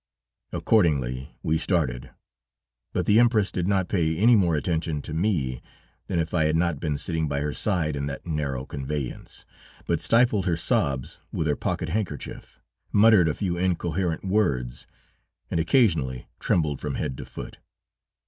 [0.51, 2.09] Accordingly, we started,
[2.91, 5.61] but the Empress did not pay any more attention to me
[6.07, 9.45] than if I had not been sitting by her side in that narrow conveyance,
[9.85, 12.59] but stifled her sobs with her pocket handkerchief,
[12.91, 14.87] muttered a few incoherent words,
[15.51, 17.59] and occasionally trembled from head to foot.